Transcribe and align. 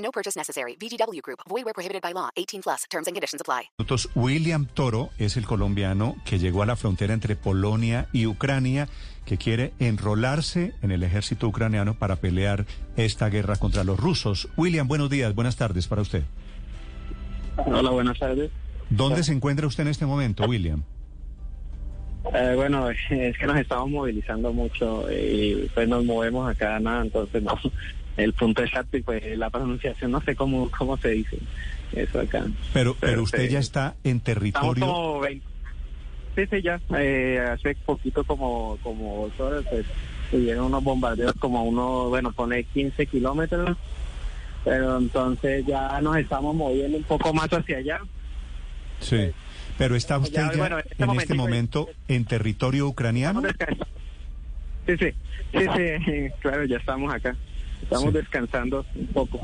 No 0.00 0.10
purchase 0.10 0.36
necessary. 0.36 0.76
VGW 0.76 1.20
Group. 1.22 1.40
Void 1.48 1.64
where 1.64 1.74
prohibited 1.74 2.02
by 2.02 2.12
law. 2.12 2.30
18 2.36 2.62
plus. 2.62 2.84
Terms 2.90 3.06
and 3.06 3.14
conditions 3.14 3.40
apply. 3.40 3.70
William 4.14 4.66
Toro 4.66 5.10
es 5.18 5.36
el 5.36 5.46
colombiano 5.46 6.16
que 6.24 6.38
llegó 6.38 6.62
a 6.62 6.66
la 6.66 6.76
frontera 6.76 7.14
entre 7.14 7.36
Polonia 7.36 8.08
y 8.12 8.26
Ucrania, 8.26 8.88
que 9.24 9.36
quiere 9.36 9.72
enrolarse 9.78 10.74
en 10.82 10.90
el 10.90 11.02
ejército 11.02 11.46
ucraniano 11.48 11.94
para 11.94 12.16
pelear 12.16 12.66
esta 12.96 13.28
guerra 13.28 13.56
contra 13.56 13.84
los 13.84 13.98
rusos. 13.98 14.48
William, 14.56 14.88
buenos 14.88 15.10
días, 15.10 15.34
buenas 15.34 15.56
tardes 15.56 15.86
para 15.86 16.02
usted. 16.02 16.24
Hola, 17.66 17.90
buenas 17.90 18.18
tardes. 18.18 18.50
¿Dónde 18.88 19.22
se 19.22 19.32
encuentra 19.32 19.66
usted 19.66 19.82
en 19.82 19.88
este 19.88 20.06
momento, 20.06 20.44
William? 20.44 20.82
Eh, 22.34 22.52
bueno, 22.56 22.90
es 23.10 23.38
que 23.38 23.46
nos 23.46 23.56
estamos 23.56 23.90
movilizando 23.90 24.52
mucho 24.52 25.06
y 25.10 25.70
pues 25.74 25.88
nos 25.88 26.04
movemos 26.04 26.48
acá, 26.48 26.78
nada, 26.80 27.02
entonces 27.02 27.42
no. 27.42 27.58
El 28.16 28.32
punto 28.32 28.62
exacto 28.62 28.96
y 28.96 29.02
pues 29.02 29.38
la 29.38 29.50
pronunciación 29.50 30.10
no 30.10 30.20
sé 30.20 30.34
cómo 30.36 30.70
cómo 30.70 30.96
se 30.96 31.10
dice 31.10 31.38
eso 31.92 32.20
acá. 32.20 32.44
Pero 32.72 32.96
pero 32.98 33.22
usted 33.22 33.46
sí. 33.46 33.52
ya 33.52 33.58
está 33.58 33.94
en 34.04 34.20
territorio. 34.20 34.86
como 34.86 35.20
20. 35.20 35.46
Sí, 36.36 36.42
sí, 36.50 36.62
ya. 36.62 36.80
Eh, 36.96 37.40
hace 37.52 37.74
poquito, 37.74 38.24
como 38.24 38.78
como 38.82 39.28
dos 39.28 39.40
horas, 39.40 39.64
pues 39.68 39.86
tuvieron 40.30 40.66
unos 40.66 40.84
bombardeos 40.84 41.34
como 41.38 41.64
uno, 41.64 42.08
bueno, 42.08 42.32
pone 42.32 42.64
15 42.64 43.06
kilómetros. 43.06 43.76
Pero 44.64 44.98
entonces 44.98 45.64
ya 45.66 46.00
nos 46.00 46.16
estamos 46.16 46.54
moviendo 46.54 46.98
un 46.98 47.04
poco 47.04 47.32
más 47.32 47.48
hacia 47.48 47.78
allá. 47.78 48.00
Sí. 49.00 49.30
Pero 49.78 49.96
está 49.96 50.18
usted 50.18 50.34
Ya, 50.34 50.52
ya, 50.52 50.58
bueno, 50.58 50.78
en 50.78 50.84
este 50.90 51.04
en 51.04 51.10
este 51.16 51.34
momento 51.34 51.88
en 52.06 52.24
territorio 52.26 52.86
ucraniano. 52.86 53.40
Sí, 54.86 54.96
sí, 54.98 55.12
sí, 55.52 55.66
sí, 56.04 56.28
claro, 56.40 56.64
ya 56.64 56.76
estamos 56.76 57.12
acá. 57.12 57.34
Estamos 57.82 58.12
Sí. 58.12 58.18
descansando 58.18 58.84
un 58.94 59.06
poco. 59.08 59.40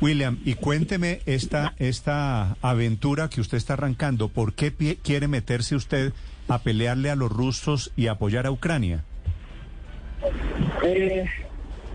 William, 0.00 0.38
y 0.44 0.54
cuénteme 0.54 1.20
esta, 1.26 1.74
esta 1.78 2.56
aventura 2.62 3.28
que 3.28 3.40
usted 3.40 3.56
está 3.58 3.74
arrancando. 3.74 4.28
¿Por 4.28 4.54
qué 4.54 4.72
pie- 4.72 4.98
quiere 5.02 5.28
meterse 5.28 5.74
usted 5.76 6.12
a 6.48 6.58
pelearle 6.62 7.10
a 7.10 7.16
los 7.16 7.30
rusos 7.32 7.92
y 7.96 8.06
apoyar 8.08 8.46
a 8.46 8.50
Ucrania? 8.50 9.04
Eh, 10.84 11.24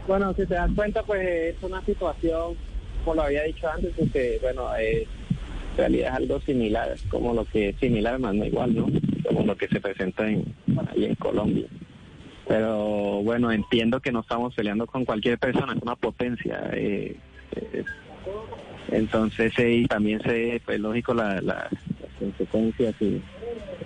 bueno, 0.08 0.34
si 0.34 0.46
te 0.46 0.54
das 0.56 0.72
cuenta, 0.76 1.04
pues 1.04 1.56
es 1.56 1.64
una 1.64 1.84
situación, 1.86 2.56
como 3.04 3.16
lo 3.16 3.24
había 3.24 3.44
dicho 3.44 3.68
antes, 3.70 3.94
que, 4.12 4.40
bueno, 4.42 4.76
eh, 4.76 5.08
en 5.72 5.78
realidad 5.78 6.10
es 6.12 6.16
algo 6.18 6.42
similar, 6.42 6.96
como 7.10 7.34
lo 7.34 7.46
que 7.46 7.70
es 7.70 7.76
similar, 7.80 8.20
más 8.20 8.34
no 8.36 8.46
igual, 8.46 8.76
¿no? 8.76 8.88
Como 9.28 9.46
lo 9.46 9.56
que 9.56 9.68
se 9.68 9.80
presenta 9.80 10.28
en, 10.28 10.44
ahí 10.92 11.06
en 11.06 11.16
Colombia. 11.16 11.66
Pero 12.50 13.22
bueno, 13.24 13.52
entiendo 13.52 14.00
que 14.02 14.12
no 14.12 14.22
estamos 14.22 14.56
peleando 14.56 14.88
con 14.88 15.06
cualquier 15.06 15.38
persona, 15.38 15.72
es 15.74 15.82
una 15.84 15.96
potencia. 15.96 16.70
eh, 16.74 17.16
eh, 17.56 17.84
entonces, 18.92 19.54
sí, 19.56 19.86
también 19.88 20.20
sé, 20.24 20.60
pues 20.66 20.80
lógico, 20.80 21.14
la, 21.14 21.36
la- 21.42 21.70
las 21.70 22.12
consecuencias 22.18 22.96
y, 23.00 23.22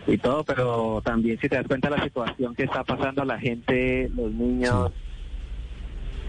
y 0.08 0.18
todo, 0.18 0.46
pero 0.46 1.02
también 1.04 1.38
si 1.42 1.50
te 1.50 1.58
das 1.58 1.68
cuenta 1.68 1.90
de 1.90 1.98
la 1.98 2.04
situación 2.06 2.56
que 2.56 2.64
está 2.64 2.86
pasando 2.86 3.22
a 3.22 3.26
la 3.26 3.38
gente, 3.38 4.10
los 4.16 4.32
niños, 4.32 4.92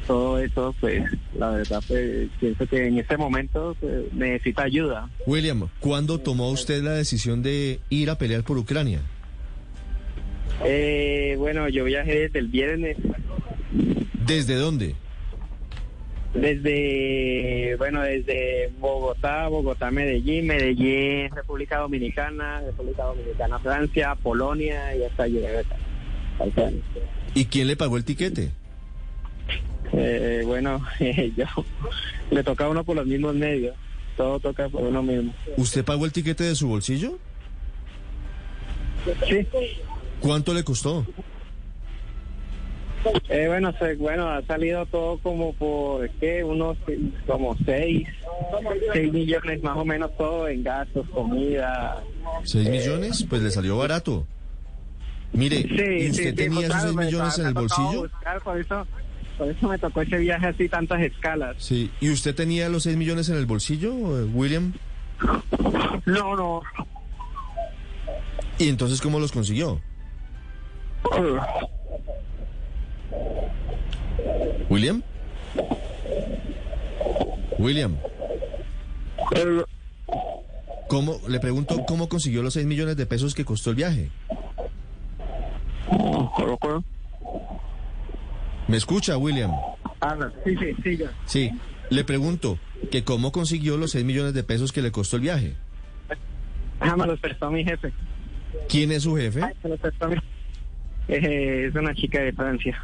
todo 0.08 0.38
eso, 0.40 0.74
pues 0.80 1.04
la 1.38 1.50
verdad, 1.50 1.82
pues 1.86 2.28
pienso 2.40 2.66
que 2.66 2.84
en 2.88 2.98
este 2.98 3.16
momento 3.16 3.76
pues, 3.80 4.12
necesita 4.12 4.64
ayuda. 4.64 5.08
William, 5.24 5.68
¿cuándo 5.78 6.18
tomó 6.18 6.50
usted 6.50 6.82
la 6.82 6.92
decisión 6.94 7.42
de 7.42 7.78
ir 7.90 8.10
a 8.10 8.18
pelear 8.18 8.42
por 8.42 8.58
Ucrania? 8.58 9.00
Eh, 10.64 11.34
bueno, 11.38 11.68
yo 11.68 11.84
viajé 11.84 12.20
desde 12.20 12.38
el 12.38 12.48
viernes, 12.48 12.96
¿Desde 14.26 14.54
dónde? 14.54 14.94
desde, 16.34 17.76
bueno, 17.76 18.02
desde 18.02 18.72
Bogotá, 18.80 19.48
Bogotá, 19.48 19.90
Medellín, 19.90 20.46
Medellín, 20.46 21.30
República 21.30 21.78
Dominicana, 21.78 22.60
República 22.60 23.04
Dominicana, 23.04 23.58
Francia, 23.60 24.14
Polonia 24.16 24.96
y 24.96 25.04
hasta 25.04 25.24
acá. 25.24 26.70
¿Y 27.34 27.44
quién 27.46 27.68
le 27.68 27.76
pagó 27.76 27.96
el 27.96 28.04
tiquete? 28.04 28.50
Eh, 29.92 30.42
bueno, 30.44 30.84
yo 31.36 31.46
le 32.30 32.42
toca 32.42 32.64
a 32.64 32.68
uno 32.68 32.82
por 32.84 32.96
los 32.96 33.06
mismos 33.06 33.34
medios, 33.34 33.76
todo 34.16 34.40
toca 34.40 34.68
por 34.68 34.82
uno 34.82 35.02
mismo. 35.02 35.32
¿Usted 35.56 35.84
pagó 35.84 36.04
el 36.04 36.12
tiquete 36.12 36.44
de 36.44 36.54
su 36.56 36.68
bolsillo? 36.68 37.18
Sí. 39.28 39.46
¿Cuánto 40.20 40.54
le 40.54 40.64
costó? 40.64 41.06
Eh, 43.28 43.44
bueno, 43.48 43.72
se- 43.78 43.96
bueno, 43.96 44.28
ha 44.28 44.40
salido 44.42 44.86
todo 44.86 45.18
como 45.18 45.52
por, 45.54 46.08
¿qué? 46.20 46.42
Unos 46.42 46.78
eh, 46.86 46.98
como 47.26 47.54
seis, 47.64 48.08
seis 48.94 49.12
millones 49.12 49.62
más 49.62 49.76
o 49.76 49.84
menos 49.84 50.10
todo 50.16 50.48
en 50.48 50.62
gastos, 50.62 51.06
comida. 51.10 52.02
¿Seis 52.44 52.68
millones? 52.70 53.26
Pues 53.28 53.42
le 53.42 53.50
salió 53.50 53.76
barato. 53.76 54.26
Mire, 55.32 55.62
Sí, 55.62 56.04
¿y 56.06 56.10
usted 56.10 56.30
sí, 56.30 56.32
tenía 56.34 56.60
esos 56.60 56.66
claro, 56.70 56.82
seis 56.84 56.94
me- 56.94 57.04
millones 57.06 57.38
en 57.38 57.46
el 57.46 57.54
bolsillo? 57.54 58.02
buscar, 58.02 58.40
por 58.40 58.58
eso, 58.58 58.86
por 59.36 59.50
eso 59.50 59.68
me 59.68 59.78
tocó 59.78 60.00
ese 60.00 60.16
viaje 60.16 60.46
así, 60.46 60.68
tantas 60.70 61.02
escalas. 61.02 61.56
Sí. 61.58 61.90
¿Y 62.00 62.10
usted 62.10 62.34
tenía 62.34 62.70
los 62.70 62.84
seis 62.84 62.96
millones 62.96 63.28
en 63.28 63.36
el 63.36 63.44
bolsillo, 63.44 63.90
eh, 64.20 64.24
William? 64.32 64.72
No, 66.06 66.36
no. 66.36 66.62
¿Y 68.58 68.68
entonces 68.68 69.00
cómo 69.02 69.18
los 69.20 69.32
consiguió? 69.32 69.80
¿William? 74.68 75.02
William, 77.58 77.96
¿cómo, 80.88 81.20
le 81.28 81.38
pregunto, 81.38 81.84
¿cómo 81.86 82.08
consiguió 82.08 82.42
los 82.42 82.54
seis 82.54 82.66
millones 82.66 82.96
de 82.96 83.06
pesos 83.06 83.34
que 83.34 83.44
costó 83.44 83.70
el 83.70 83.76
viaje? 83.76 84.10
¿Me 88.66 88.76
escucha, 88.76 89.16
William? 89.16 89.52
Sí, 90.44 90.56
sí, 90.56 90.76
sí, 90.82 90.96
ya. 90.96 91.12
Sí. 91.26 91.50
Le 91.90 92.04
pregunto, 92.04 92.58
que 92.90 93.04
¿cómo 93.04 93.30
consiguió 93.30 93.76
los 93.76 93.92
seis 93.92 94.04
millones 94.04 94.34
de 94.34 94.42
pesos 94.42 94.72
que 94.72 94.82
le 94.82 94.90
costó 94.90 95.16
el 95.16 95.22
viaje? 95.22 95.54
Ah, 96.80 96.96
me 96.96 97.06
los 97.06 97.20
prestó 97.20 97.50
mi 97.50 97.64
jefe. 97.64 97.92
¿Quién 98.68 98.92
es 98.92 99.04
su 99.04 99.16
jefe? 99.16 99.40
Me 99.62 99.70
los 99.70 99.80
prestó 99.80 100.08
mi 100.08 100.16
Eh, 101.08 101.66
es 101.68 101.74
una 101.74 101.94
chica 101.94 102.20
de 102.22 102.32
Francia. 102.32 102.78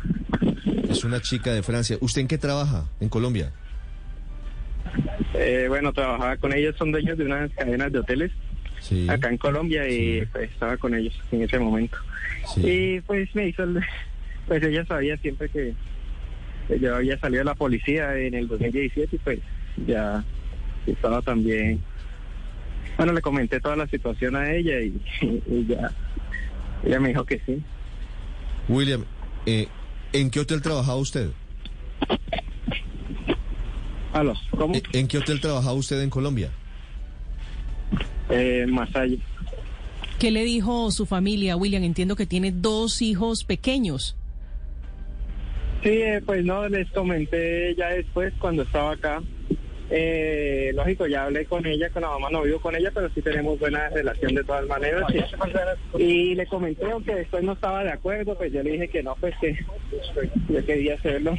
Es 0.89 1.05
una 1.05 1.21
chica 1.21 1.53
de 1.53 1.63
Francia. 1.63 1.97
¿Usted 2.01 2.23
en 2.23 2.29
qué 2.29 2.39
trabaja? 2.39 2.85
¿En 3.01 3.09
Colombia? 3.09 3.53
Eh, 5.35 5.67
bueno, 5.69 5.93
trabajaba 5.93 6.37
con 6.37 6.53
ellos, 6.53 6.75
son 6.77 6.93
dueños 6.93 7.17
de 7.17 7.25
unas 7.25 7.51
cadenas 7.53 7.93
de 7.93 7.99
hoteles 8.01 8.31
Sí. 8.81 9.07
acá 9.09 9.29
en 9.29 9.37
Colombia 9.39 9.87
y 9.89 10.21
Sí. 10.21 10.27
pues 10.33 10.51
estaba 10.51 10.77
con 10.77 10.95
ellos 10.95 11.15
en 11.33 11.43
ese 11.43 11.59
momento. 11.59 11.97
Sí. 12.55 12.63
Y 12.67 13.01
pues 13.03 13.35
me 13.35 13.49
hizo, 13.49 13.63
el- 13.63 13.81
pues 14.49 14.63
ella 14.63 14.85
sabía 14.87 15.17
siempre 15.19 15.49
que, 15.49 15.75
que 16.69 16.81
yo 16.81 16.97
había 16.97 17.19
salido 17.19 17.41
de 17.41 17.45
la 17.45 17.55
policía 17.55 18.17
en 18.17 18.35
el 18.35 18.49
2017 18.49 19.17
y 19.17 19.19
pues 19.19 19.39
ya 19.87 20.25
estaba 20.87 21.23
también, 21.23 21.81
bueno, 22.97 23.13
le 23.13 23.21
comenté 23.23 23.61
toda 23.61 23.77
la 23.77 23.87
situación 23.87 24.35
a 24.37 24.51
ella 24.53 24.81
y, 24.81 25.01
y 25.47 25.67
ya, 25.67 25.91
ella 26.85 27.01
me 27.01 27.09
dijo 27.11 27.25
que 27.25 27.41
sí. 27.47 27.63
William, 28.69 29.05
eh, 29.47 29.69
¿en 30.13 30.31
qué 30.31 30.41
hotel 30.41 30.63
trabajaba 30.63 30.97
usted? 30.97 31.31
Aló, 34.13 34.35
¿cómo? 34.51 34.75
Eh, 34.75 34.83
¿En 34.93 35.09
qué 35.09 35.19
hotel 35.19 35.41
trabajaba 35.41 35.75
usted 35.75 36.03
en 36.03 36.11
Colombia? 36.11 36.51
Eh, 38.29 38.67
Masaya. 38.69 39.17
¿Qué 40.19 40.31
le 40.31 40.45
dijo 40.45 40.91
su 40.91 41.07
familia, 41.07 41.57
William? 41.57 41.83
Entiendo 41.83 42.17
que 42.17 42.27
tiene 42.27 42.53
dos 42.53 43.01
hijos 43.03 43.45
pequeños. 43.45 44.17
Sí, 45.83 45.89
eh, 45.89 46.21
pues 46.25 46.45
no, 46.45 46.69
les 46.69 46.91
comenté 46.91 47.75
ya 47.75 47.89
después 47.89 48.35
cuando 48.39 48.63
estaba 48.63 48.93
acá. 48.93 49.23
Eh, 49.93 50.71
lógico, 50.75 51.07
ya 51.09 51.25
hablé 51.25 51.45
con 51.47 51.67
ella, 51.67 51.91
con 51.91 52.03
la 52.03 52.11
mamá 52.11 52.29
no 52.31 52.43
vivo 52.43 52.61
con 52.61 52.77
ella, 52.77 52.93
pero 52.95 53.11
sí 53.11 53.21
tenemos 53.23 53.59
buena 53.59 53.89
relación 53.89 54.35
de 54.35 54.45
todas 54.45 54.67
maneras. 54.67 55.05
sí. 55.13 55.21
Y 55.99 56.35
le 56.37 56.47
comenté, 56.47 56.89
aunque 56.91 57.15
después 57.15 57.43
no 57.43 57.53
estaba 57.53 57.83
de 57.83 57.91
acuerdo, 57.91 58.37
pues 58.37 58.53
yo 58.53 58.63
le 58.63 58.71
dije 58.73 58.89
que 58.89 59.03
no, 59.03 59.17
pues 59.17 59.35
que 59.41 59.59
yo 60.49 60.65
quería 60.65 60.95
hacerlo. 60.95 61.35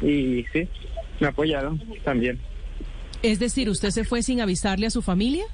Y 0.00 0.44
sí, 0.52 0.68
me 1.20 1.28
apoyaron 1.28 1.80
también. 2.04 2.40
Es 3.22 3.38
decir, 3.38 3.70
¿usted 3.70 3.90
se 3.90 4.02
fue 4.04 4.22
sin 4.22 4.40
avisarle 4.40 4.86
a 4.88 4.90
su 4.90 5.00
familia? 5.00 5.44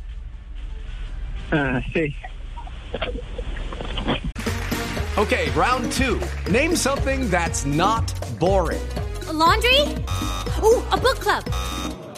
Ah, 1.52 1.82
sí. 1.92 2.14
Okay, 5.18 5.50
round 5.54 5.92
two. 5.92 6.18
Name 6.50 6.74
something 6.76 7.28
that's 7.28 7.66
not 7.66 8.10
boring. 8.38 8.80
A 9.28 9.32
laundry? 9.32 9.80
Ooh, 10.62 10.82
a 10.90 10.96
book 10.96 11.18
club. 11.20 11.44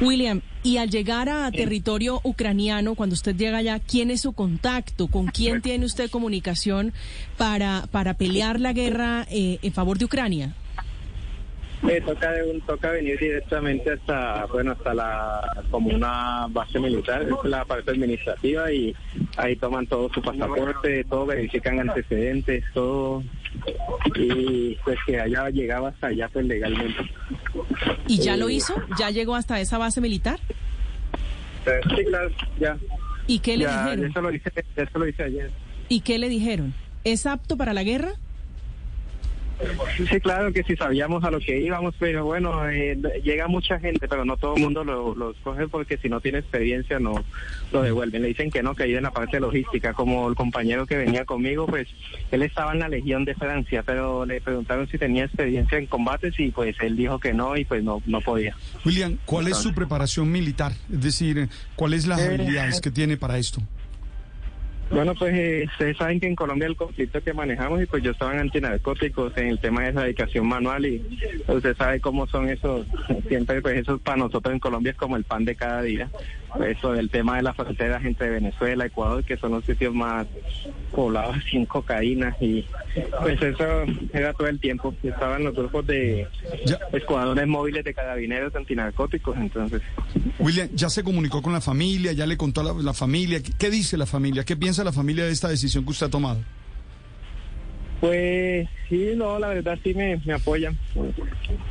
William, 0.00 0.42
y 0.62 0.76
al 0.76 0.90
llegar 0.90 1.28
a 1.28 1.50
territorio 1.50 2.20
ucraniano, 2.22 2.94
cuando 2.94 3.14
usted 3.14 3.34
llega 3.34 3.58
allá, 3.58 3.78
¿quién 3.78 4.10
es 4.10 4.22
su 4.22 4.32
contacto? 4.32 5.08
¿Con 5.08 5.26
quién 5.34 5.62
tiene 5.62 5.86
usted 5.86 6.10
comunicación 6.10 6.92
para, 7.38 7.84
para 7.90 8.14
pelear 8.14 8.60
la 8.60 8.72
guerra 8.72 9.26
eh, 9.30 9.58
en 9.62 9.72
favor 9.72 9.98
de 9.98 10.04
Ucrania? 10.04 10.54
Me 11.82 12.00
toca, 12.00 12.32
toca 12.66 12.90
venir 12.90 13.18
directamente 13.18 13.92
hasta, 13.92 14.46
bueno, 14.46 14.72
hasta 14.72 14.94
la, 14.94 15.62
como 15.70 15.90
una 15.90 16.46
base 16.50 16.80
militar, 16.80 17.22
es 17.22 17.48
la 17.48 17.64
parte 17.64 17.90
administrativa 17.90 18.72
y 18.72 18.94
ahí 19.36 19.56
toman 19.56 19.86
todo 19.86 20.10
su 20.12 20.22
pasaporte, 20.22 21.04
todo 21.04 21.26
verifican 21.26 21.78
antecedentes, 21.78 22.64
todo, 22.72 23.22
y 24.14 24.76
pues 24.84 24.98
que 25.06 25.20
haya 25.20 25.48
llegado 25.50 25.86
hasta 25.86 26.08
allá 26.08 26.28
pues 26.32 26.46
legalmente. 26.46 27.10
¿Y 28.08 28.18
ya 28.18 28.36
lo 28.36 28.48
hizo? 28.48 28.74
¿Ya 28.98 29.10
llegó 29.10 29.34
hasta 29.34 29.60
esa 29.60 29.78
base 29.78 30.00
militar? 30.00 30.38
Eh, 31.66 31.80
Sí, 31.96 32.04
claro, 32.04 32.30
ya. 32.60 32.76
¿Y 33.26 33.40
qué 33.40 33.56
le 33.56 33.64
ya, 33.64 33.84
dijeron? 33.84 34.10
Eso 34.10 34.20
lo 34.20 34.32
hice, 34.32 34.52
eso 34.76 34.98
lo 34.98 35.08
hice 35.08 35.22
ayer. 35.24 35.50
¿Y 35.88 36.00
qué 36.00 36.18
le 36.18 36.28
dijeron? 36.28 36.74
¿Es 37.04 37.26
apto 37.26 37.56
para 37.56 37.72
la 37.72 37.82
guerra? 37.82 38.12
Sí, 39.96 40.20
claro 40.20 40.52
que 40.52 40.62
sí 40.62 40.76
sabíamos 40.76 41.24
a 41.24 41.30
lo 41.30 41.38
que 41.40 41.58
íbamos, 41.60 41.94
pero 41.98 42.24
bueno, 42.24 42.68
eh, 42.68 42.98
llega 43.24 43.48
mucha 43.48 43.78
gente, 43.80 44.06
pero 44.08 44.24
no 44.24 44.36
todo 44.36 44.56
el 44.56 44.62
mundo 44.62 44.84
lo, 44.84 45.14
lo 45.14 45.34
coge 45.42 45.66
porque 45.68 45.96
si 45.98 46.08
no 46.08 46.20
tiene 46.20 46.38
experiencia 46.38 46.98
no 46.98 47.24
lo 47.72 47.82
devuelven. 47.82 48.22
Le 48.22 48.28
dicen 48.28 48.50
que 48.50 48.62
no, 48.62 48.74
que 48.74 48.82
ayuda 48.84 48.98
en 48.98 49.04
la 49.04 49.10
parte 49.12 49.40
logística. 49.40 49.94
Como 49.94 50.28
el 50.28 50.34
compañero 50.34 50.86
que 50.86 50.96
venía 50.96 51.24
conmigo, 51.24 51.66
pues 51.66 51.88
él 52.30 52.42
estaba 52.42 52.72
en 52.72 52.80
la 52.80 52.88
Legión 52.88 53.24
de 53.24 53.34
Francia, 53.34 53.82
pero 53.82 54.26
le 54.26 54.40
preguntaron 54.40 54.88
si 54.88 54.98
tenía 54.98 55.24
experiencia 55.24 55.78
en 55.78 55.86
combates 55.86 56.38
y 56.38 56.50
pues 56.50 56.76
él 56.80 56.96
dijo 56.96 57.18
que 57.18 57.32
no 57.32 57.56
y 57.56 57.64
pues 57.64 57.82
no, 57.82 58.02
no 58.06 58.20
podía. 58.20 58.54
William, 58.84 59.16
¿cuál 59.24 59.48
es 59.48 59.56
su 59.56 59.72
preparación 59.72 60.30
militar? 60.30 60.72
Es 60.92 61.00
decir, 61.00 61.48
¿cuáles 61.76 62.06
las 62.06 62.20
Eh, 62.20 62.26
habilidades 62.34 62.80
que 62.80 62.90
tiene 62.90 63.16
para 63.16 63.38
esto? 63.38 63.62
Bueno, 64.90 65.14
pues 65.14 65.34
eh, 65.34 65.64
ustedes 65.66 65.96
saben 65.96 66.20
que 66.20 66.28
en 66.28 66.36
Colombia 66.36 66.66
el 66.66 66.76
conflicto 66.76 67.20
que 67.20 67.34
manejamos 67.34 67.82
y 67.82 67.86
pues 67.86 68.04
yo 68.04 68.12
estaba 68.12 68.34
en 68.34 68.40
antinarcóticos 68.40 69.36
en 69.36 69.48
el 69.48 69.58
tema 69.58 69.82
de 69.82 69.88
erradicación 69.88 70.46
manual 70.46 70.86
y 70.86 70.98
pues, 71.44 71.58
usted 71.58 71.76
sabe 71.76 72.00
cómo 72.00 72.26
son 72.28 72.48
esos, 72.48 72.86
siempre 73.26 73.60
pues 73.60 73.78
eso 73.78 73.98
para 73.98 74.18
nosotros 74.18 74.54
en 74.54 74.60
Colombia 74.60 74.92
es 74.92 74.96
como 74.96 75.16
el 75.16 75.24
pan 75.24 75.44
de 75.44 75.56
cada 75.56 75.82
día. 75.82 76.08
Eso 76.64 76.92
del 76.92 77.10
tema 77.10 77.36
de 77.36 77.42
las 77.42 77.56
fronteras 77.56 78.04
entre 78.04 78.30
Venezuela, 78.30 78.86
Ecuador, 78.86 79.24
que 79.24 79.36
son 79.36 79.52
los 79.52 79.64
sitios 79.64 79.92
más 79.92 80.26
poblados 80.92 81.36
sin 81.50 81.66
cocaína 81.66 82.36
y 82.40 82.64
pues 83.22 83.40
eso 83.42 83.64
era 84.12 84.32
todo 84.32 84.46
el 84.48 84.58
tiempo. 84.60 84.94
Estaban 85.02 85.44
los 85.44 85.54
grupos 85.54 85.86
de 85.86 86.26
Ya. 86.64 86.78
escuadrones 86.92 87.46
móviles 87.46 87.84
de 87.84 87.94
carabineros 87.94 88.54
antinarcóticos, 88.54 89.36
entonces 89.36 89.82
William, 90.38 90.68
¿ya 90.74 90.88
se 90.90 91.02
comunicó 91.02 91.42
con 91.42 91.52
la 91.52 91.60
familia? 91.60 92.12
¿Ya 92.12 92.26
le 92.26 92.36
contó 92.36 92.60
a 92.60 92.64
la, 92.64 92.72
la 92.74 92.92
familia? 92.94 93.42
¿Qué, 93.42 93.52
qué 93.58 93.70
dice 93.70 93.96
la 93.96 94.06
familia? 94.06 94.44
¿Qué 94.44 94.56
piensa 94.56 94.84
la 94.84 94.92
familia 94.92 95.24
de 95.24 95.32
esta 95.32 95.48
decisión 95.48 95.84
que 95.84 95.90
usted 95.90 96.06
ha 96.06 96.10
tomado? 96.10 96.40
Pues 98.00 98.68
sí, 98.88 99.12
no, 99.16 99.38
la 99.38 99.48
verdad 99.48 99.78
sí 99.82 99.94
me, 99.94 100.20
me 100.24 100.34
apoyan, 100.34 100.78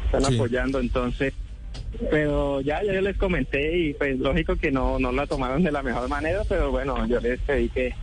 están 0.06 0.26
Sí. 0.26 0.36
apoyando, 0.36 0.80
entonces, 0.80 1.34
pero 2.10 2.62
ya, 2.62 2.84
ya 2.84 2.94
yo 2.94 3.02
les 3.02 3.16
comenté 3.18 3.78
y 3.78 3.94
pues 3.94 4.18
lógico 4.20 4.56
que 4.56 4.72
no, 4.72 4.98
no 5.00 5.12
la 5.12 5.28
tomaron 5.28 5.64
de 5.64 5.72
la 5.72 5.84
mejor 5.84 6.10
manera, 6.10 6.42
pero 6.50 6.72
bueno, 6.72 7.06
yo 7.08 7.20
les 7.20 7.40
pedí 7.42 7.70
que, 7.70 7.94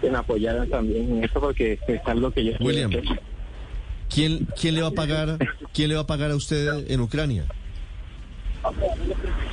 que 0.00 0.10
me 0.10 0.18
apoyaran 0.18 0.68
también 0.68 1.16
en 1.16 1.24
eso 1.24 1.40
porque 1.40 1.78
es 1.86 2.00
algo 2.06 2.30
que 2.30 2.44
yo... 2.44 2.52
William. 2.60 2.90
¿Quién, 4.12 4.46
¿Quién 4.60 4.74
le 4.74 4.82
va 4.82 4.88
a 4.88 4.92
pagar? 4.92 5.38
¿Quién 5.72 5.88
le 5.88 5.96
va 5.96 6.02
a 6.02 6.06
pagar 6.06 6.30
a 6.30 6.36
usted 6.36 6.90
en 6.90 7.00
Ucrania? 7.00 7.44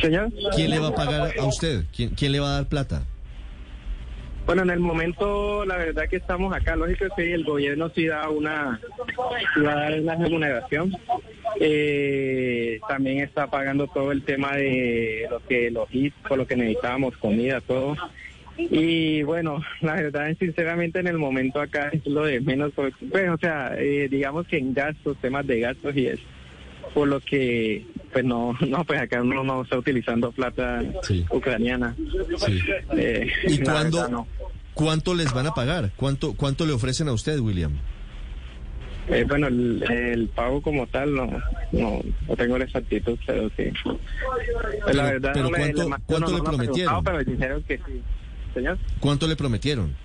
Señor. 0.02 0.32
¿Quién 0.56 0.70
le 0.70 0.80
va 0.80 0.90
a 0.90 0.96
pagar 0.96 1.34
a 1.40 1.46
usted? 1.46 1.86
¿Quién, 1.96 2.10
quién 2.12 2.32
le 2.32 2.40
va 2.40 2.50
a 2.50 2.54
dar 2.54 2.68
plata? 2.68 3.04
Bueno, 4.46 4.64
en 4.64 4.72
el 4.72 4.80
momento, 4.80 5.64
la 5.64 5.78
verdad 5.78 6.10
que 6.10 6.18
estamos 6.18 6.54
acá, 6.54 6.76
lógico 6.76 7.06
que 7.16 7.34
el 7.34 7.46
gobierno 7.46 7.90
sí 7.96 8.08
da 8.08 8.30
una, 8.30 8.80
va 9.66 9.72
a 9.72 9.76
dar 9.76 10.00
una 10.02 10.16
remuneración. 10.16 10.94
Eh, 11.60 12.80
también 12.88 13.20
está 13.20 13.48
pagando 13.48 13.88
todo 13.88 14.12
el 14.12 14.24
tema 14.24 14.56
de 14.58 15.28
lo 15.30 15.40
que 15.46 15.72
logístico, 15.72 16.36
lo 16.36 16.46
que 16.46 16.58
necesitábamos, 16.58 17.16
comida, 17.18 17.62
todo. 17.62 17.96
Y 18.58 19.24
bueno, 19.24 19.62
la 19.82 19.96
verdad, 19.96 20.36
sinceramente, 20.40 21.00
en 21.00 21.08
el 21.08 21.18
momento 21.18 21.60
acá 21.60 21.90
es 21.92 22.06
lo 22.06 22.24
de 22.26 22.40
menos, 22.40 22.72
porque, 22.76 23.06
pues, 23.12 23.30
o 23.30 23.38
sea, 23.38 23.74
eh, 23.78 24.08
digamos 24.10 24.48
que 24.48 24.58
en 24.58 24.74
gastos, 24.74 25.18
temas 25.22 25.46
de 25.48 25.60
gastos 25.60 25.96
y 25.96 26.08
eso, 26.08 26.22
por 26.94 27.08
lo 27.08 27.20
que, 27.20 27.86
pues 28.12 28.24
no, 28.24 28.56
no, 28.68 28.84
pues 28.86 29.02
acá 29.02 29.22
uno 29.22 29.44
no 29.44 29.64
está 29.64 29.78
utilizando 29.78 30.32
plata 30.32 30.84
Sí. 31.02 31.26
ucraniana. 31.32 31.96
Sí. 32.38 32.60
Eh, 32.96 33.28
¿Y 33.48 33.58
cuándo, 33.60 33.98
verdad, 33.98 34.12
no. 34.12 34.28
cuánto 34.76 35.16
les 35.16 35.34
van 35.34 35.48
a 35.48 35.54
pagar? 35.56 35.92
¿Cuánto, 35.96 36.34
¿Cuánto 36.34 36.66
le 36.68 36.74
ofrecen 36.74 37.08
a 37.08 37.14
usted, 37.14 37.40
William? 37.40 37.72
Eh, 39.10 39.26
bueno, 39.28 39.48
el, 39.48 39.84
el 39.92 40.28
pago 40.30 40.62
como 40.62 40.88
tal 40.88 41.14
no, 41.14 41.26
no, 41.74 42.02
no 42.28 42.36
tengo 42.38 42.58
la 42.58 42.64
exactitud, 42.66 43.18
pero 43.26 43.50
sí. 43.58 43.66
Pues 43.84 43.98
Pero- 44.86 44.94
la 44.98 45.04
verdad, 45.04 45.32
pero 45.34 45.46
no 45.46 45.50
me- 45.52 45.58
¿cuánto- 45.58 45.90
no, 45.90 45.96
cuánto 46.06 46.32
no 46.32 46.38
le 46.38 46.44
prometieron? 46.44 47.04
Pero 47.04 47.24
dijeron 47.24 47.64
que 47.64 47.78
sí. 47.80 48.02
Señor. 48.54 48.78
¿Cuánto 49.00 49.28
le 49.28 49.36
prometieron? 49.36 49.96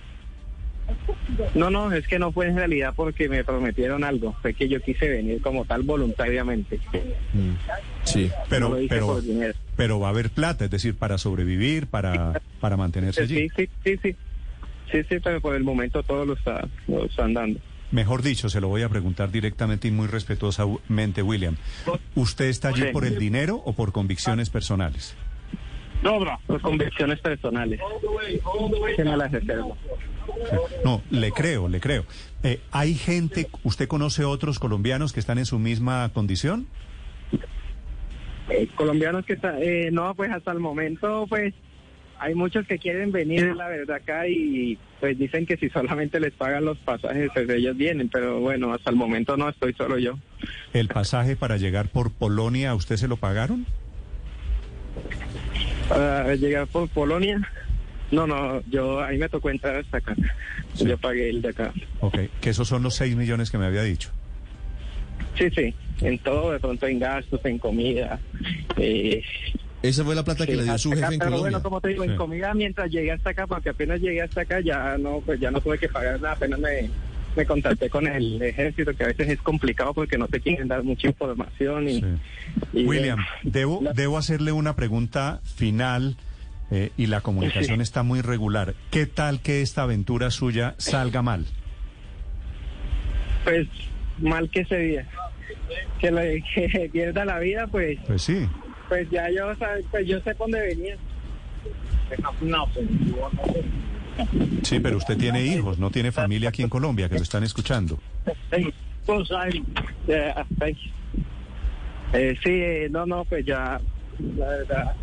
No, 1.55 1.69
no, 1.71 1.93
es 1.93 2.07
que 2.09 2.19
no 2.19 2.33
fue 2.33 2.47
en 2.49 2.57
realidad 2.57 2.95
porque 2.97 3.29
me 3.29 3.45
prometieron 3.45 4.05
algo. 4.05 4.35
Fue 4.41 4.55
que 4.55 4.69
yo 4.69 4.81
quise 4.81 5.09
venir 5.09 5.41
como 5.43 5.65
tal 5.65 5.83
voluntariamente. 5.83 6.81
Mm, 7.35 7.53
Sí. 8.05 8.31
Pero, 8.49 8.71
no 8.71 8.77
pero, 8.89 9.21
pero 9.77 10.01
va 10.01 10.07
a 10.09 10.11
haber 10.11 10.31
plata, 10.31 10.65
es 10.65 10.71
decir, 10.71 10.95
para 10.97 11.19
sobrevivir, 11.19 11.89
para, 11.89 12.41
para 12.61 12.77
mantenerse 12.79 13.23
allí. 13.23 13.49
Sí, 13.49 13.49
sí, 13.57 13.69
sí, 13.85 13.99
sí. 14.03 14.17
Sí, 14.91 15.03
sí, 15.07 15.17
pero 15.23 15.43
por 15.43 15.55
el 15.55 15.65
momento 15.65 16.03
todos 16.03 16.27
lo, 16.27 16.33
está, 16.33 16.67
lo 16.87 17.05
están 17.05 17.35
dando. 17.35 17.61
Mejor 17.91 18.23
dicho, 18.23 18.49
se 18.49 18.61
lo 18.61 18.69
voy 18.69 18.83
a 18.83 18.89
preguntar 18.89 19.31
directamente 19.31 19.89
y 19.89 19.91
muy 19.91 20.07
respetuosamente, 20.07 21.23
William. 21.23 21.57
¿Usted 22.15 22.47
está 22.47 22.69
allí 22.69 22.85
por 22.93 23.05
el 23.05 23.19
dinero 23.19 23.57
o 23.65 23.75
por 23.75 23.93
convicciones 23.93 24.49
personales? 24.51 25.15
Por 26.03 26.61
convicciones 26.61 27.21
personales. 27.21 27.81
Que 28.97 29.05
me 29.05 29.17
las 29.17 29.31
reservo. 29.33 29.77
No, 30.85 31.03
le 31.11 31.33
creo, 31.33 31.69
le 31.69 31.81
creo. 31.81 32.05
Eh, 32.43 32.61
¿Hay 32.71 32.95
gente, 32.95 33.49
usted 33.65 33.89
conoce 33.89 34.25
otros 34.25 34.59
colombianos 34.59 35.13
que 35.13 35.21
están 35.21 35.39
en 35.39 35.47
su 35.47 35.59
misma 35.59 36.11
condición? 36.13 36.67
Eh, 38.49 38.69
colombianos 38.75 39.27
que 39.27 39.35
está, 39.35 39.61
eh, 39.61 39.91
no, 39.91 40.15
pues 40.15 40.31
hasta 40.31 40.53
el 40.53 40.61
momento, 40.61 41.27
pues 41.29 41.53
hay 42.19 42.35
muchos 42.35 42.67
que 42.67 42.79
quieren 42.79 43.13
venir, 43.13 43.55
la 43.55 43.69
verdad, 43.69 43.97
acá 43.97 44.27
y 44.27 44.79
pues 45.01 45.19
dicen 45.19 45.47
que 45.47 45.57
si 45.57 45.69
solamente 45.69 46.19
les 46.19 46.33
pagan 46.33 46.65
los 46.65 46.79
pasajes, 46.79 47.31
pues 47.35 47.49
ellos 47.51 47.77
vienen, 47.77 48.09
pero 48.09 48.41
bueno, 48.41 48.73
hasta 48.73 48.91
el 48.91 48.97
momento 48.97 49.37
no 49.37 49.49
estoy 49.49 49.75
solo 49.75 49.99
yo. 49.99 50.19
¿El 50.73 50.89
pasaje 50.89 51.37
para 51.37 51.57
llegar 51.57 51.89
por 51.89 52.13
Polonia, 52.13 52.71
a 52.71 52.75
usted 52.75 52.97
se 52.97 53.09
lo 53.09 53.17
pagaron? 53.17 53.67
Para 55.89 56.35
llegar 56.37 56.67
por 56.67 56.89
Polonia, 56.89 57.41
no, 58.11 58.27
no, 58.27 58.61
yo 58.71 59.03
ahí 59.03 59.19
me 59.19 59.29
tocó 59.29 59.51
entrar 59.51 59.77
hasta 59.77 59.99
acá. 59.99 60.15
Sí. 60.75 60.87
Yo 60.87 60.99
pagué 60.99 61.31
el 61.31 61.43
de 61.43 61.49
acá. 61.49 61.73
Ok, 62.01 62.19
que 62.41 62.51
esos 62.51 62.69
son 62.69 62.83
los 62.83 62.95
6 62.97 63.17
millones 63.17 63.51
que 63.51 63.59
me 63.59 63.67
había 63.67 63.83
dicho. 63.83 64.11
Sí, 65.37 65.49
sí, 65.55 65.75
en 66.01 66.19
todo, 66.19 66.53
de 66.53 66.61
pronto 66.61 66.87
en 66.87 66.99
gastos, 66.99 67.41
en 67.45 67.59
comida. 67.59 68.19
Eh, 68.77 69.23
Esa 69.83 70.05
fue 70.05 70.15
la 70.15 70.25
plata 70.25 70.45
que 70.45 70.53
sí, 70.53 70.59
le 70.59 70.65
dio 70.65 70.77
su 70.79 70.91
acá, 70.93 71.01
jefe 71.03 71.15
en 71.15 71.19
pero 71.21 71.31
Colombia. 71.31 71.51
bueno, 71.53 71.63
como 71.63 71.81
te 71.81 71.89
digo, 71.89 72.05
Sí. 72.05 72.11
en 72.11 72.17
comida 72.17 72.55
mientras 72.55 72.91
llegué 72.91 73.13
hasta 73.13 73.31
acá, 73.31 73.47
porque 73.47 73.71
apenas 73.71 74.01
llegué 74.01 74.23
hasta 74.23 74.41
acá 74.43 74.61
ya 74.61 74.99
no, 74.99 75.21
pues 75.25 75.39
ya 75.41 75.51
no 75.51 75.61
tuve 75.61 75.79
que 75.79 75.89
pagar 75.89 76.21
nada, 76.21 76.35
apenas 76.35 76.59
me, 76.59 76.91
me 77.39 77.47
contacté 77.47 77.89
con 77.89 78.07
el 78.09 78.43
ejército, 78.43 78.93
que 78.95 79.05
a 79.05 79.07
veces 79.07 79.29
es 79.29 79.39
complicado 79.41 79.95
porque 79.95 80.19
no 80.19 80.27
te 80.27 80.41
quieren 80.41 80.67
dar 80.69 80.83
mucha 80.83 81.07
información. 81.07 81.89
Y, 81.89 82.01
Sí. 82.01 82.07
y, 82.73 82.85
William, 82.85 83.21
eh, 83.21 83.25
debo, 83.45 83.81
la- 83.83 83.93
debo 83.93 84.19
hacerle 84.19 84.51
una 84.53 84.75
pregunta 84.75 85.41
final 85.57 86.17
eh, 86.71 86.91
y 86.99 87.07
la 87.07 87.21
comunicación 87.23 87.77
Sí. 87.79 87.83
está 87.83 88.03
muy 88.03 88.21
regular. 88.21 88.75
¿Qué 88.91 89.07
tal 89.07 89.41
que 89.41 89.63
esta 89.63 89.85
aventura 89.85 90.31
suya 90.31 90.75
salga 90.79 91.23
mal? 91.23 91.47
Pues 93.45 93.67
mal 94.19 94.51
que 94.51 94.61
ese 94.61 94.77
día. 94.79 95.07
Que, 96.01 96.11
lo, 96.11 96.21
que 96.55 96.91
pierda 96.93 97.25
la 97.25 97.39
vida, 97.39 97.67
pues, 97.69 97.99
Pues 98.07 98.21
sí. 98.23 98.47
pues 98.89 99.09
ya 99.11 99.31
yo, 99.31 99.53
pues 99.91 100.07
yo 100.07 100.21
sé 100.21 100.35
dónde 100.35 100.61
venía. 100.61 100.97
No, 102.43 102.67
pues 102.75 102.87
Sí, 104.63 104.81
pero 104.81 104.97
usted 104.97 105.17
tiene 105.17 105.45
hijos, 105.45 105.79
no 105.79 105.91
tiene 105.91 106.13
familia 106.13 106.49
aquí 106.51 106.63
en 106.63 106.69
Colombia 106.69 107.09
que 107.09 107.17
lo 107.17 107.23
están 107.23 107.45
escuchando. 107.45 107.99
Thank 108.51 108.67
you. 108.67 108.73
Eh, 112.13 112.37
sí, 112.43 112.51
eh, 112.51 112.89
no, 112.91 113.07
no, 113.07 113.25
pues 113.25 113.45
ya, 113.47 113.81
la 114.37 114.49
verdad, 114.49 114.95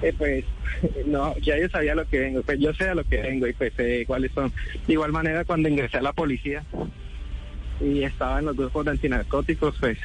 eh, 0.00 0.14
pues, 0.16 0.44
no, 1.06 1.36
ya 1.38 1.58
yo 1.58 1.68
sabía 1.68 1.94
lo 1.94 2.06
que 2.06 2.18
vengo, 2.18 2.42
pues 2.42 2.58
yo 2.58 2.72
sé 2.72 2.88
a 2.88 2.94
lo 2.94 3.04
que 3.04 3.20
vengo 3.20 3.46
y 3.46 3.52
pues 3.52 3.74
sé 3.74 4.04
cuáles 4.06 4.32
son. 4.32 4.50
De 4.86 4.94
igual 4.94 5.12
manera, 5.12 5.44
cuando 5.44 5.68
ingresé 5.68 5.98
a 5.98 6.02
la 6.02 6.14
policía 6.14 6.64
y 7.80 8.04
estaba 8.04 8.38
en 8.38 8.46
los 8.46 8.56
grupos 8.56 8.86
de 8.86 8.92
antinarcóticos, 8.92 9.76
pues 9.78 9.98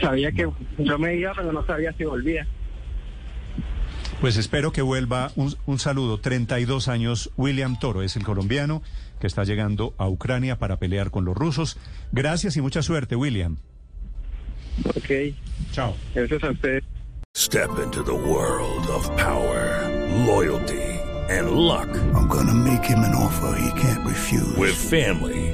sabía 0.00 0.30
que 0.30 0.48
yo 0.78 0.98
me 0.98 1.16
iba, 1.16 1.32
pero 1.34 1.52
no 1.52 1.66
sabía 1.66 1.92
si 1.94 2.04
volvía. 2.04 2.46
Pues 4.24 4.38
espero 4.38 4.72
que 4.72 4.80
vuelva. 4.80 5.32
Un, 5.36 5.54
un 5.66 5.78
saludo. 5.78 6.18
32 6.18 6.88
años. 6.88 7.30
William 7.36 7.78
Toro 7.78 8.00
es 8.00 8.16
el 8.16 8.24
colombiano 8.24 8.82
que 9.20 9.26
está 9.26 9.44
llegando 9.44 9.92
a 9.98 10.08
Ucrania 10.08 10.58
para 10.58 10.78
pelear 10.78 11.10
con 11.10 11.26
los 11.26 11.36
rusos. 11.36 11.76
Gracias 12.10 12.56
y 12.56 12.62
mucha 12.62 12.80
suerte, 12.80 13.16
William. 13.16 13.58
Ok, 14.86 15.34
Chao. 15.72 15.94
gracias 16.14 16.42
a 16.42 16.52
ustedes. 16.52 16.82
Step 17.36 17.68
into 17.84 18.02
the 18.02 18.14
world 18.14 18.88
of 18.88 19.06
power, 19.18 19.90
loyalty, 20.24 20.80
and 21.28 21.50
luck. 21.50 21.88
I'm 22.14 22.26
gonna 22.26 22.54
make 22.54 22.88
him 22.88 23.00
an 23.00 23.14
offer 23.14 23.54
he 23.60 23.78
can't 23.78 24.06
refuse. 24.06 24.56
With 24.56 24.72
family, 24.74 25.53